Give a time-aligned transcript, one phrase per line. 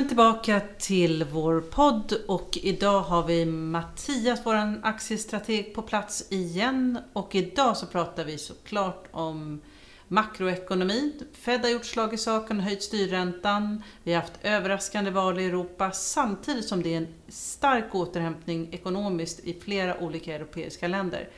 [0.00, 0.08] Välkommen
[0.42, 6.98] tillbaka till vår podd och idag har vi Mattias, vår aktiestrateg, på plats igen.
[7.12, 9.60] Och idag så pratar vi såklart om
[10.08, 11.12] makroekonomi.
[11.32, 13.82] Fed har gjort slag i saken och höjt styrräntan.
[14.02, 19.40] Vi har haft överraskande val i Europa samtidigt som det är en stark återhämtning ekonomiskt
[19.40, 21.28] i flera olika europeiska länder.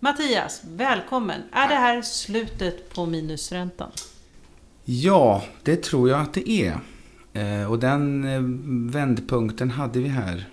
[0.00, 1.42] Mattias, välkommen!
[1.52, 3.90] Är det här slutet på minusräntan?
[4.84, 6.80] Ja, det tror jag att det är.
[7.38, 8.40] Eh, och den eh,
[8.92, 10.48] vändpunkten hade vi här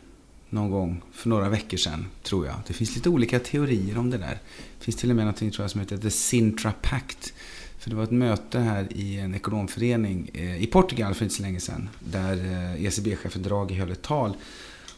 [0.49, 2.55] någon gång för några veckor sedan, tror jag.
[2.67, 4.39] Det finns lite olika teorier om det där.
[4.79, 7.33] Det finns till och med något tror jag, som heter The Sintra Pact.
[7.79, 11.41] För det var ett möte här i en ekonomförening eh, i Portugal för inte så
[11.41, 11.89] länge sedan.
[11.99, 12.37] Där
[12.79, 14.37] ECB-chefen Draghi höll ett tal.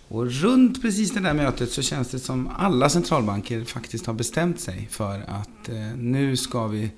[0.07, 4.59] Och runt precis det där mötet så känns det som alla centralbanker faktiskt har bestämt
[4.59, 6.89] sig för att nu ska vi,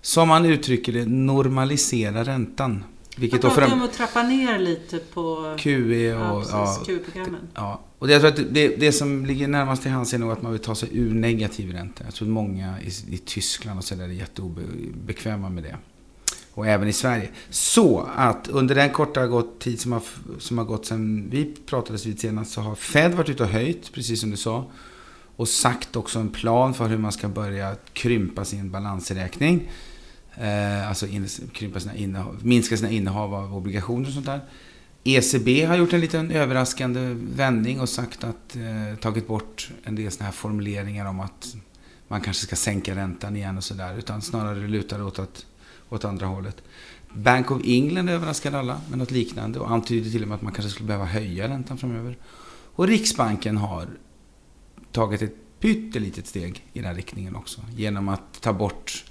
[0.00, 2.84] som man uttrycker det, normalisera räntan.
[3.18, 7.40] Vilket Man pratar om att trappa ner lite på QE och ja, ja, QE-programmen.
[7.54, 7.80] Ja.
[7.98, 10.52] Och jag tror att det, det som ligger närmast till hands är nog att man
[10.52, 12.04] vill ta sig ur negativ ränta.
[12.04, 15.76] Jag tror att många i, i Tyskland och så där är jätteobekväma med det.
[16.54, 17.28] Och även i Sverige.
[17.50, 20.02] Så att under den korta tid som har,
[20.38, 23.92] som har gått sedan vi pratades vid senast så har Fed varit ute och höjt,
[23.92, 24.64] precis som du sa.
[25.36, 29.70] Och sagt också en plan för hur man ska börja krympa sin balansräkning.
[30.40, 34.40] Eh, alltså in, krympa sina innehav, minska sina innehav av obligationer och sånt där.
[35.04, 40.12] ECB har gjort en liten överraskande vändning och sagt att, eh, tagit bort en del
[40.12, 41.56] såna här formuleringar om att
[42.08, 43.98] man kanske ska sänka räntan igen och sådär.
[43.98, 45.46] Utan snarare lutar åt, att,
[45.88, 46.62] åt andra hållet.
[47.14, 50.52] Bank of England överraskade alla med något liknande och antydde till och med att man
[50.52, 52.18] kanske skulle behöva höja räntan framöver.
[52.74, 53.88] Och Riksbanken har
[54.92, 57.60] tagit ett pyttelitet steg i den riktningen också.
[57.76, 59.04] Genom att ta bort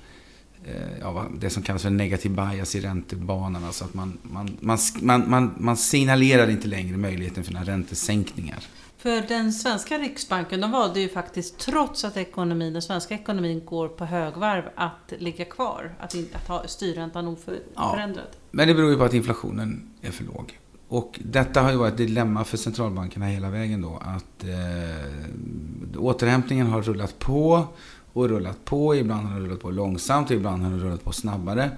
[1.01, 3.63] ja, det som kallas för negativ bias i räntebanan.
[3.63, 8.59] Alltså att man, man, man, man, man, man signalerar inte längre möjligheten för några räntesänkningar.
[8.97, 13.87] För den svenska Riksbanken, de valde ju faktiskt, trots att ekonomin, den svenska ekonomin går
[13.87, 15.95] på högvarv, att ligga kvar.
[15.99, 18.27] Att, att ha styrräntan oförändrad.
[18.31, 20.59] Ja, men det beror ju på att inflationen är för låg.
[20.87, 24.01] Och detta har ju varit ett dilemma för centralbankerna hela vägen då.
[24.01, 27.67] Att eh, återhämtningen har rullat på
[28.15, 28.95] och rullat på.
[28.95, 31.71] Ibland har den rullat på långsamt och ibland har den rullat på snabbare.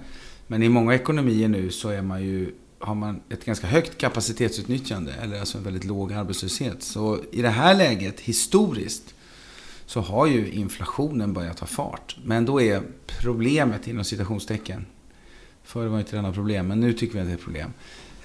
[0.46, 5.12] Men i många ekonomier nu så är man ju, har man ett ganska högt kapacitetsutnyttjande,
[5.22, 6.82] eller alltså en väldigt låg arbetslöshet.
[6.82, 9.14] Så i det här läget, historiskt,
[9.86, 12.16] så har ju inflationen börjat ta fart.
[12.24, 12.82] Men då är
[13.20, 14.86] problemet, inom citationstecken,
[15.62, 17.72] förr var det inte denna problem, men nu tycker vi att det är ett problem,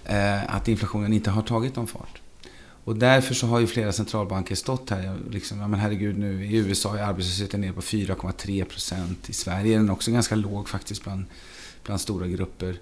[0.05, 2.21] eh, att inflationen inte har tagit någon fart.
[2.83, 5.17] Och därför så har ju flera centralbanker stått här.
[5.29, 9.29] Liksom, ja men herregud nu i USA är arbetslösheten nere på 4,3 procent.
[9.29, 11.25] I Sverige är den också ganska låg faktiskt bland,
[11.83, 12.79] bland stora grupper.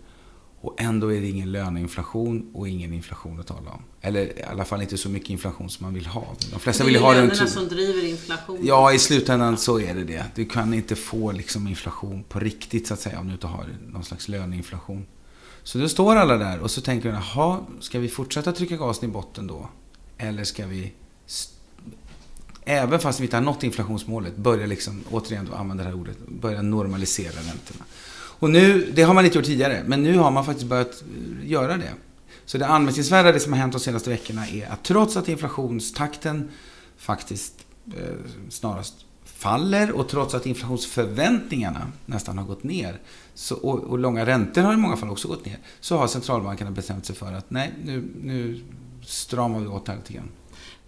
[0.61, 3.84] Och ändå är det ingen löneinflation och ingen inflation att tala om.
[4.01, 6.35] Eller i alla fall inte så mycket inflation som man vill ha.
[6.51, 8.59] De flesta vill ha det är lönerna som driver inflation.
[8.63, 10.25] Ja, i slutändan så är det det.
[10.35, 13.66] Du kan inte få liksom inflation på riktigt så att säga om du inte har
[13.88, 15.06] någon slags löneinflation.
[15.63, 19.09] Så då står alla där och så tänker de, jaha, ska vi fortsätta trycka gasen
[19.09, 19.69] i botten då?
[20.22, 20.92] Eller ska vi,
[22.66, 26.18] även fast vi inte har nått inflationsmålet, börja liksom, återigen då använda det här ordet,
[26.28, 27.86] börja normalisera räntorna.
[28.14, 31.50] Och nu, det har man inte gjort tidigare, men nu har man faktiskt börjat eh,
[31.50, 31.94] göra det.
[32.46, 36.50] Så det anmärkningsvärda, det som har hänt de senaste veckorna, är att trots att inflationstakten
[36.98, 37.66] faktiskt
[37.98, 38.16] eh,
[38.50, 43.00] snarast faller och trots att inflationsförväntningarna nästan har gått ner
[43.34, 46.72] så, och, och, långa räntor har i många fall också gått ner så har centralbankerna
[46.72, 48.62] bestämt sig för att nej, nu, nu
[49.03, 50.29] stramar vi åt här lite grann.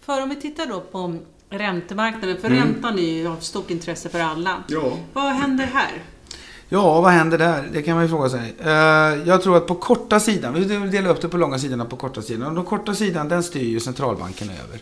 [0.01, 1.15] För om vi tittar då på
[1.49, 2.59] räntemarknaden, för mm.
[2.59, 4.63] räntan är ju av stort intresse för alla.
[4.67, 4.97] Ja.
[5.13, 6.03] Vad händer här?
[6.69, 7.69] Ja, vad händer där?
[7.73, 8.53] Det kan man ju fråga sig.
[8.59, 8.71] Eh,
[9.27, 11.95] jag tror att på korta sidan, vi delar upp det på långa sidan och på
[11.95, 12.47] korta sidan.
[12.47, 14.81] Och den korta sidan, den styr ju centralbanken över.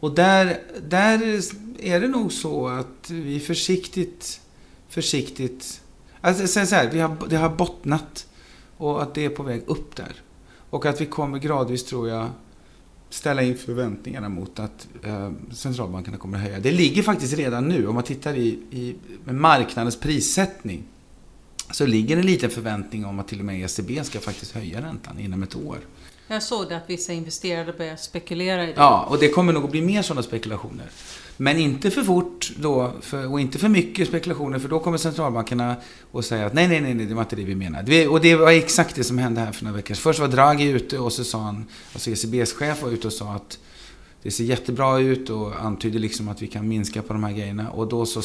[0.00, 1.40] Och där, där
[1.78, 4.40] är det nog så att vi försiktigt,
[4.88, 5.80] försiktigt...
[6.20, 8.26] Alltså, så här, vi har, det har bottnat
[8.76, 10.12] och att det är på väg upp där.
[10.70, 12.30] Och att vi kommer gradvis, tror jag,
[13.14, 16.60] ställa in förväntningarna mot att eh, centralbankerna kommer att höja.
[16.60, 18.94] Det ligger faktiskt redan nu, om man tittar i, i
[19.24, 20.82] marknadens prissättning,
[21.70, 25.18] så ligger en liten förväntning om att till och med ECB ska faktiskt höja räntan
[25.18, 25.78] inom ett år.
[26.32, 28.72] Jag såg det att vissa investerare började spekulera i det.
[28.76, 30.86] Ja, och det kommer nog att bli mer sådana spekulationer.
[31.36, 35.76] Men inte för fort då, för, och inte för mycket spekulationer, för då kommer centralbankerna
[36.12, 38.08] att säga att nej, nej, nej, det var inte det vi menade.
[38.08, 40.98] Och det var exakt det som hände här för några veckor Först var Draghi ute
[40.98, 43.58] och så sa han, alltså ECBs chef var ute och sa att
[44.22, 47.70] det ser jättebra ut och antydde liksom att vi kan minska på de här grejerna.
[47.70, 48.22] Och då så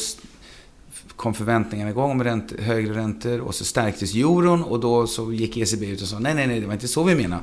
[1.16, 5.56] kom förväntningarna igång om ränt, högre räntor och så stärktes euron och då så gick
[5.56, 7.42] ECB ut och sa nej, nej, nej, det var inte så vi menade.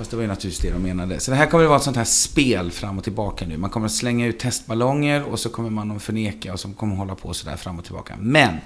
[0.00, 1.20] Fast det var ju naturligtvis det de menade.
[1.20, 3.56] Så det här kommer att vara ett sånt här spel fram och tillbaka nu.
[3.56, 6.90] Man kommer att slänga ut testballonger och så kommer man att förneka och så kommer
[6.90, 8.14] man hålla på sådär fram och tillbaka.
[8.20, 8.56] Men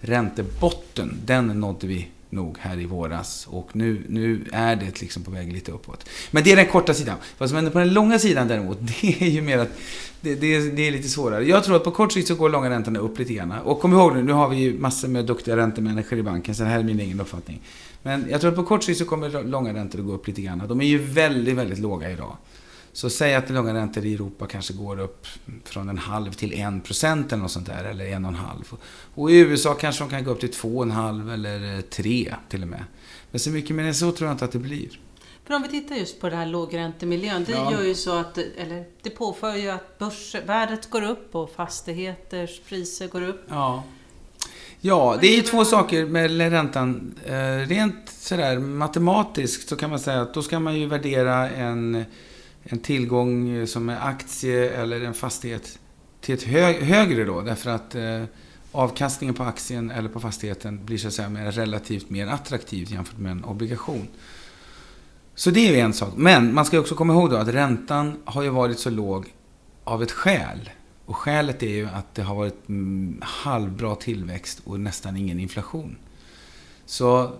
[0.00, 3.46] räntebotten, den nådde vi nog här i våras.
[3.50, 6.08] Och nu, nu är det liksom på väg lite uppåt.
[6.30, 7.16] Men det är den korta sidan.
[7.38, 9.78] Vad som händer på den långa sidan däremot, det är ju mer att
[10.20, 11.44] det, det, det, är lite svårare.
[11.44, 13.52] Jag tror att på kort sikt så går långa räntorna upp lite grann.
[13.52, 16.62] Och kom ihåg nu, nu har vi ju massor med duktiga räntemänniskor i banken, så
[16.62, 17.60] det här är min egen uppfattning.
[18.02, 20.42] Men jag tror att på kort sikt så kommer långa räntor att gå upp lite
[20.42, 20.62] grann.
[20.68, 22.36] De är ju väldigt, väldigt låga idag.
[22.92, 25.26] Så säg att långa räntor i Europa kanske går upp
[25.64, 28.72] från en halv till en procent eller något sånt där, eller en och en halv.
[29.14, 32.34] Och i USA kanske de kan gå upp till två och en halv eller tre
[32.48, 32.84] till och med.
[33.30, 35.00] Men så mycket mer än så tror jag inte att det blir.
[35.44, 37.72] För om vi tittar just på det här lågräntemiljön, det ja.
[37.72, 43.08] gör ju så att, eller det påför ju att börsvärdet går upp och fastigheters priser
[43.08, 43.44] går upp.
[43.48, 43.84] Ja.
[44.80, 47.14] Ja, det är ju två saker med räntan.
[47.26, 52.04] Eh, rent sådär matematiskt så kan man säga att då ska man ju värdera en,
[52.62, 55.78] en tillgång som är aktie eller en fastighet
[56.20, 57.40] till ett hög, högre då.
[57.40, 58.24] Därför att eh,
[58.72, 63.18] avkastningen på aktien eller på fastigheten blir så att säga mer, relativt mer attraktivt jämfört
[63.18, 64.08] med en obligation.
[65.34, 66.12] Så det är ju en sak.
[66.16, 69.34] Men man ska också komma ihåg då att räntan har ju varit så låg
[69.84, 70.70] av ett skäl.
[71.08, 75.96] Och skälet är ju att det har varit mm, halvbra tillväxt och nästan ingen inflation.
[76.86, 77.32] Så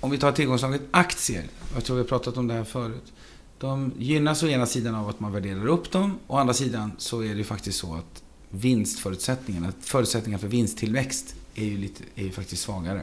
[0.00, 3.12] om vi tar tillgångslaget aktier, jag tror vi har pratat om det här förut.
[3.58, 7.20] De gynnas å ena sidan av att man värderar upp dem, å andra sidan så
[7.20, 12.30] är det ju faktiskt så att vinstförutsättningarna, förutsättningarna för vinsttillväxt är ju, lite, är ju
[12.30, 13.02] faktiskt svagare.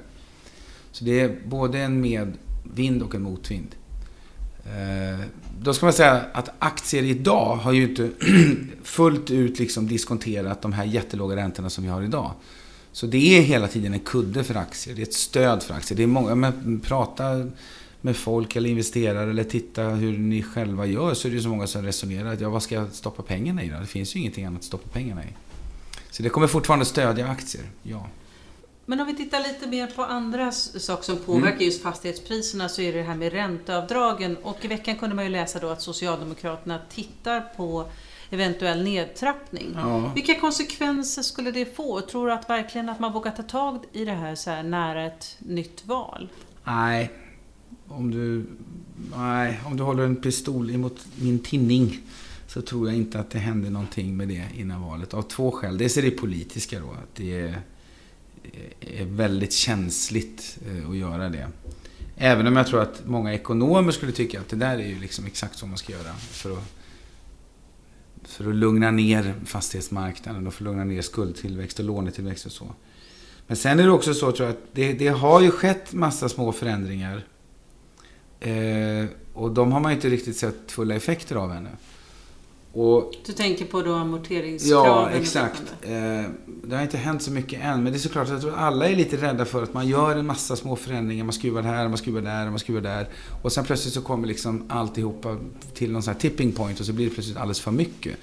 [0.92, 3.76] Så det är både en medvind och en motvind.
[4.68, 5.20] Eh,
[5.60, 8.10] då ska man säga att aktier idag har ju inte
[8.84, 12.32] fullt ut liksom diskonterat de här jättelåga räntorna som vi har idag.
[12.92, 14.96] Så det är hela tiden en kudde för aktier.
[14.96, 15.98] Det är ett stöd för aktier.
[15.98, 17.50] Det är många, men prata
[18.02, 21.50] med folk eller investerare eller titta hur ni själva gör så är det ju så
[21.50, 23.80] många som resonerar att ja, vad ska jag stoppa pengarna i då?
[23.80, 25.28] Det finns ju ingenting annat att stoppa pengarna i.
[26.12, 28.08] Så det kommer fortfarande stödja aktier, ja.
[28.90, 31.66] Men om vi tittar lite mer på andra saker som påverkar mm.
[31.66, 34.38] just fastighetspriserna så är det det här med ränteavdragen.
[34.38, 37.90] Och i veckan kunde man ju läsa då att Socialdemokraterna tittar på
[38.30, 39.72] eventuell nedtrappning.
[39.76, 40.12] Ja.
[40.16, 42.02] Vilka konsekvenser skulle det få?
[42.02, 45.06] Tror du att verkligen att man vågar ta tag i det här så här nära
[45.06, 46.30] ett nytt val?
[46.64, 47.12] Nej,
[47.88, 48.46] om du,
[49.18, 52.00] nej, om du håller en pistol emot min tinning
[52.48, 55.14] så tror jag inte att det händer någonting med det innan valet.
[55.14, 55.78] Av två skäl.
[55.78, 56.92] Dels är det politiska då.
[56.92, 57.62] Att det är
[58.80, 61.48] är väldigt känsligt eh, att göra det.
[62.18, 65.26] Även om jag tror att många ekonomer skulle tycka att det där är ju liksom
[65.26, 66.64] exakt så man ska göra för att,
[68.24, 72.68] för att lugna ner fastighetsmarknaden och för att lugna ner skuldtillväxt och lånetillväxt och så.
[73.48, 76.30] Men sen är det också så tror jag att det, det har ju skett massa
[76.30, 77.24] små förändringar.
[78.40, 81.70] Eh, och de har man ju inte riktigt sett fulla effekter av ännu.
[82.72, 84.92] Och, du tänker på då amorteringskraven?
[84.92, 85.64] Ja, exakt.
[85.82, 85.92] Eh,
[86.64, 87.84] det har inte hänt så mycket än.
[87.84, 90.56] Men det är såklart, att alla är lite rädda för att man gör en massa
[90.56, 91.24] små förändringar.
[91.24, 93.10] Man skruvar här, man skruvar där, man skruvar där.
[93.42, 95.38] Och sen plötsligt så kommer liksom alltihopa
[95.74, 98.18] till någon sån här tipping point och så blir det plötsligt alldeles för mycket.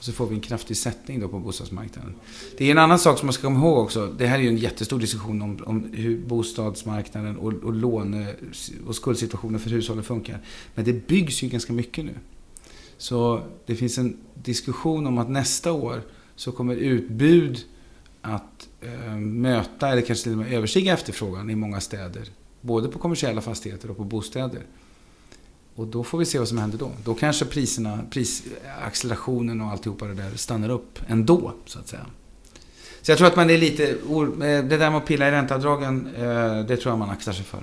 [0.00, 2.14] Och så får vi en kraftig sättning då på bostadsmarknaden.
[2.58, 4.06] Det är en annan sak som man ska komma ihåg också.
[4.06, 8.34] Det här är ju en jättestor diskussion om, om hur bostadsmarknaden och, och låne
[8.86, 10.38] och skuldsituationen för hushållen funkar.
[10.74, 12.14] Men det byggs ju ganska mycket nu.
[13.00, 16.02] Så det finns en diskussion om att nästa år
[16.36, 17.64] så kommer utbud
[18.20, 22.28] att eh, möta eller kanske till och med överstiga efterfrågan i många städer.
[22.60, 24.62] Både på kommersiella fastigheter och på bostäder.
[25.74, 26.90] Och då får vi se vad som händer då.
[27.04, 32.06] Då kanske priserna, prisaccelerationen och alltihopa det där stannar upp ändå, så att säga.
[33.02, 33.88] Så jag tror att man är lite...
[33.90, 33.96] Eh,
[34.38, 37.62] det där med att pilla i ränteavdragen, eh, det tror jag man aktar sig för.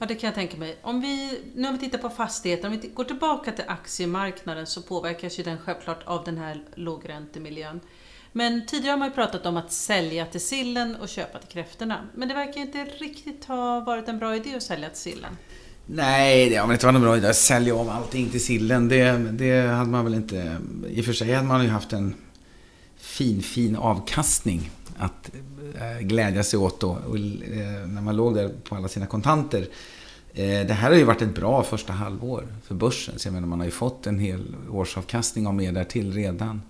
[0.00, 0.76] Ja, det kan jag tänka mig.
[0.82, 4.82] Om vi, nu om vi tittar på fastigheter, om vi går tillbaka till aktiemarknaden så
[4.82, 7.80] påverkas ju den självklart av den här lågräntemiljön.
[8.32, 12.08] Men tidigare har man ju pratat om att sälja till sillen och köpa till kräftorna.
[12.14, 15.36] Men det verkar inte riktigt ha varit en bra idé att sälja till sillen.
[15.86, 18.88] Nej, det har väl inte varit någon bra idé att sälja av allting till sillen.
[18.88, 20.56] Det, det hade man väl inte...
[20.88, 22.14] I och för sig hade man ju haft en
[22.96, 25.30] fin, fin avkastning att
[25.74, 29.66] eh, glädja sig åt då, och, eh, när man låg där på alla sina kontanter.
[30.34, 33.18] Eh, det här har ju varit ett bra första halvår för börsen.
[33.18, 36.62] Så jag menar, man har ju fått en hel årsavkastning och mer därtill redan.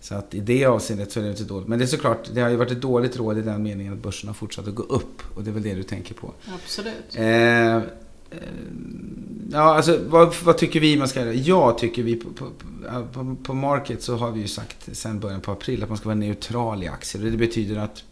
[0.00, 1.68] Så att i det avseendet så är det inte dåligt.
[1.68, 4.02] Men det är såklart, det har ju varit ett dåligt råd i den meningen att
[4.02, 5.36] börsen har fortsatt att gå upp.
[5.36, 6.32] Och det är väl det du tänker på.
[6.54, 7.16] Absolut.
[7.16, 7.80] Eh,
[9.52, 11.32] ja, alltså vad, vad, tycker vi man ska göra?
[11.32, 12.50] Jag tycker vi på, på,
[13.12, 16.08] på, på, Market så har vi ju sagt sen början på april att man ska
[16.08, 17.30] vara neutral i aktier.
[17.30, 18.04] Det betyder att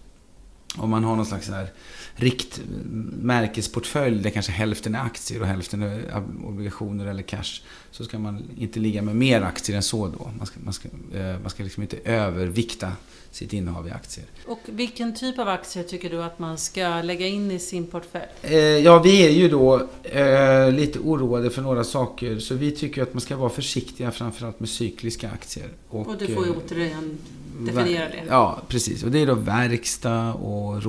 [0.77, 1.73] om man har någon slags så här
[2.17, 7.63] riktmärkesportfölj där kanske hälften är aktier och hälften är obligationer eller cash.
[7.91, 10.31] Så ska man inte ligga med mer aktier än så då.
[10.39, 12.93] Man ska, man ska, eh, man ska liksom inte övervikta
[13.31, 14.27] sitt innehav i aktier.
[14.47, 18.25] Och vilken typ av aktier tycker du att man ska lägga in i sin portfölj?
[18.43, 22.39] Eh, ja, vi är ju då eh, lite oroade för några saker.
[22.39, 25.69] Så vi tycker att man ska vara försiktiga framförallt med cykliska aktier.
[25.89, 27.19] Och, och du får ju eh, återigen
[27.59, 28.23] definiera det.
[28.29, 29.03] Ja, precis.
[29.03, 30.83] Och det är då verkstad och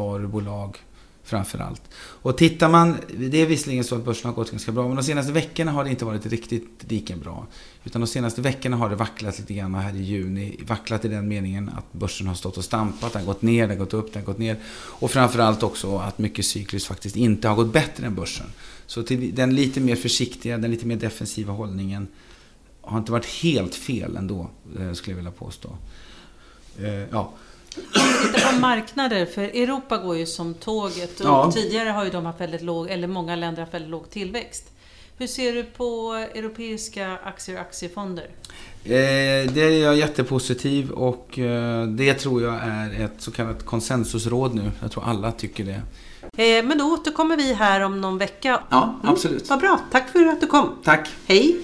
[0.00, 0.78] mjukvarubolag
[1.22, 1.82] framför allt.
[2.22, 5.02] Och tittar man, det är visserligen så att börsen har gått ganska bra, men de
[5.02, 7.46] senaste veckorna har det inte varit riktigt lika bra.
[7.84, 10.60] Utan de senaste veckorna har det vacklat lite grann här i juni.
[10.66, 13.70] Vacklat i den meningen att börsen har stått och stampat, den har gått ner, den
[13.70, 14.56] har gått upp, den har gått ner.
[15.00, 18.46] Och framförallt också att mycket cykliskt faktiskt inte har gått bättre än börsen.
[18.86, 22.08] Så till den lite mer försiktiga, den lite mer defensiva hållningen
[22.80, 25.76] har inte varit helt fel ändå, eh, skulle jag vilja påstå.
[26.78, 27.32] Eh, ja.
[27.76, 31.52] Om vi tittar på marknader, för Europa går ju som tåget och ja.
[31.52, 34.64] tidigare har ju de haft väldigt låg, eller många länder haft väldigt låg tillväxt.
[35.18, 38.24] Hur ser du på europeiska aktier och aktiefonder?
[38.84, 44.54] Eh, det är jag jättepositiv och eh, det tror jag är ett så kallat konsensusråd
[44.54, 44.70] nu.
[44.82, 45.82] Jag tror alla tycker det.
[46.42, 48.62] Eh, men då återkommer vi här om någon vecka.
[48.70, 49.48] Ja, absolut.
[49.48, 49.80] Mm, vad bra.
[49.90, 50.68] Tack för att du kom.
[50.84, 51.08] Tack.
[51.26, 51.60] Hej.